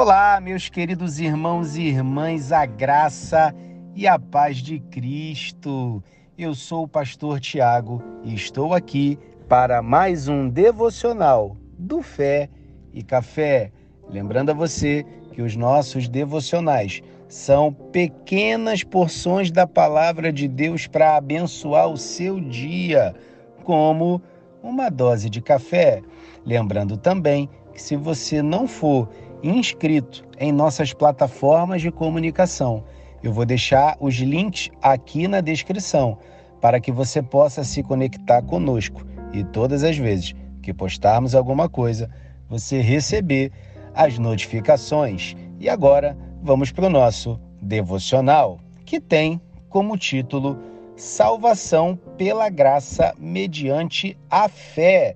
[0.00, 3.52] Olá, meus queridos irmãos e irmãs, a graça
[3.96, 6.00] e a paz de Cristo.
[6.38, 9.18] Eu sou o pastor Tiago e estou aqui
[9.48, 12.48] para mais um devocional do Fé
[12.94, 13.72] e Café.
[14.08, 21.16] Lembrando a você que os nossos devocionais são pequenas porções da palavra de Deus para
[21.16, 23.16] abençoar o seu dia,
[23.64, 24.22] como
[24.62, 26.02] uma dose de café.
[26.46, 29.08] Lembrando também que se você não for
[29.42, 32.84] inscrito em nossas plataformas de comunicação.
[33.22, 36.18] Eu vou deixar os links aqui na descrição
[36.60, 42.10] para que você possa se conectar conosco e todas as vezes que postarmos alguma coisa,
[42.48, 43.52] você receber
[43.94, 45.34] as notificações.
[45.58, 50.58] E agora vamos para o nosso devocional, que tem como título
[50.96, 55.14] Salvação pela graça mediante a fé.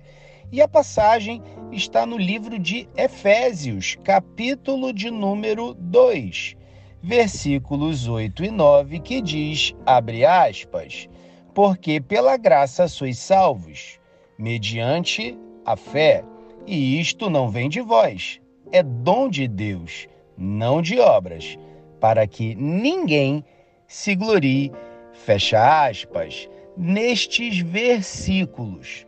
[0.53, 6.55] E a passagem está no livro de Efésios, capítulo de número 2,
[7.01, 11.09] versículos 8 e 9, que diz, abre aspas,
[11.55, 13.99] porque pela graça sois salvos,
[14.37, 16.23] mediante a fé,
[16.67, 18.39] e isto não vem de vós,
[18.71, 21.57] é dom de Deus, não de obras,
[21.99, 23.43] para que ninguém
[23.87, 24.71] se glorie,
[25.13, 26.47] fecha aspas,
[26.77, 29.07] nestes versículos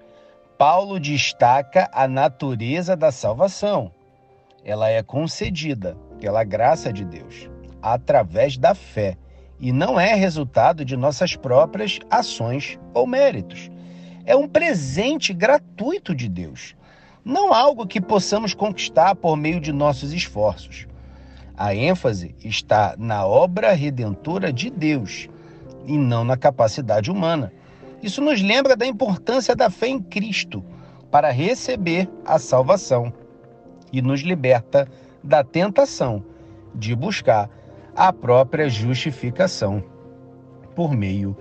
[0.58, 3.92] Paulo destaca a natureza da salvação.
[4.64, 7.50] Ela é concedida pela graça de Deus,
[7.82, 9.18] através da fé,
[9.60, 13.70] e não é resultado de nossas próprias ações ou méritos.
[14.26, 16.74] É um presente gratuito de Deus,
[17.24, 20.88] não algo que possamos conquistar por meio de nossos esforços.
[21.58, 25.28] A ênfase está na obra redentora de Deus
[25.86, 27.52] e não na capacidade humana.
[28.06, 30.64] Isso nos lembra da importância da fé em Cristo
[31.10, 33.12] para receber a salvação
[33.92, 34.88] e nos liberta
[35.24, 36.24] da tentação
[36.76, 37.50] de buscar
[37.96, 39.84] a própria justificação
[40.76, 41.36] por meio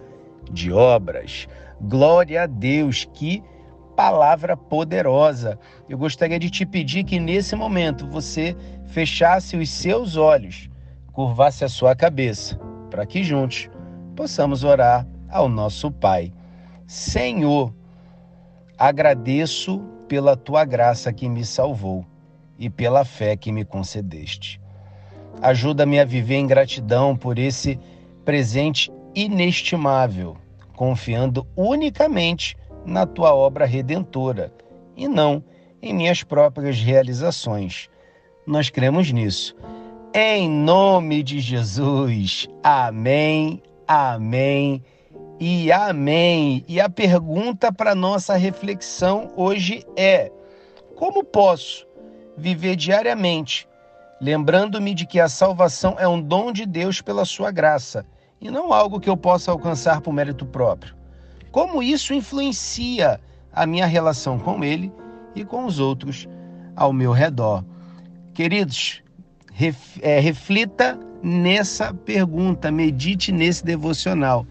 [0.51, 1.47] de obras.
[1.83, 3.43] Glória a Deus, que
[3.95, 5.59] palavra poderosa.
[5.87, 10.71] Eu gostaria de te pedir que nesse momento você fechasse os seus olhos,
[11.13, 12.59] curvasse a sua cabeça,
[12.91, 13.69] para que juntos
[14.17, 16.33] possamos orar ao nosso Pai.
[16.95, 17.75] Senhor,
[18.79, 22.07] agradeço pela tua graça que me salvou
[22.57, 24.61] e pela fé que me concedeste.
[25.43, 27.81] Ajuda-me a viver em gratidão por esse
[28.25, 30.37] presente inestimável,
[30.77, 32.57] confiando unicamente
[32.87, 34.53] na tua obra redentora
[34.97, 35.43] e não
[35.83, 37.89] em minhas próprias realizações.
[38.47, 39.57] Nós cremos nisso.
[40.15, 42.47] Em nome de Jesus.
[42.63, 43.61] Amém.
[43.85, 44.81] Amém
[45.39, 46.65] e amém.
[46.69, 50.31] E a pergunta para nossa reflexão hoje é:
[50.97, 51.87] como posso
[52.37, 53.69] viver diariamente
[54.21, 58.07] lembrando-me de que a salvação é um dom de Deus pela sua graça
[58.41, 60.95] e não algo que eu possa alcançar por mérito próprio?
[61.51, 63.21] Como isso influencia
[63.53, 64.93] a minha relação com Ele
[65.35, 66.29] e com os outros
[66.75, 67.65] ao meu redor?
[68.33, 69.03] Queridos,
[70.01, 74.47] é, reflita nessa pergunta, medite nesse devocional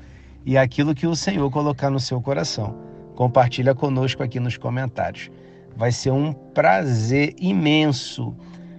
[0.45, 2.75] e aquilo que o Senhor colocar no seu coração.
[3.15, 5.29] Compartilha conosco aqui nos comentários.
[5.75, 8.35] Vai ser um prazer imenso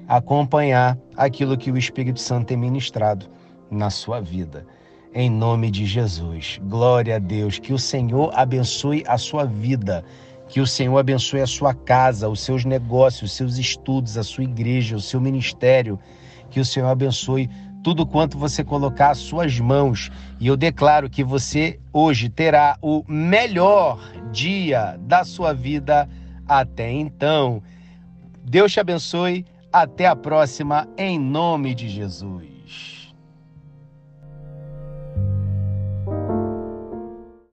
[0.06, 3.26] acompanhar aquilo que o Espírito Santo tem ministrado
[3.70, 4.66] na sua vida.
[5.14, 6.60] Em nome de Jesus.
[6.64, 7.58] Glória a Deus.
[7.58, 10.04] Que o Senhor abençoe a sua vida.
[10.48, 14.44] Que o Senhor abençoe a sua casa, os seus negócios, os seus estudos, a sua
[14.44, 15.98] igreja, o seu ministério.
[16.50, 17.48] Que o Senhor abençoe
[17.84, 20.10] tudo quanto você colocar às suas mãos.
[20.40, 24.00] E eu declaro que você hoje terá o melhor
[24.32, 26.08] dia da sua vida
[26.48, 27.62] até então.
[28.42, 29.44] Deus te abençoe.
[29.70, 32.93] Até a próxima, em nome de Jesus.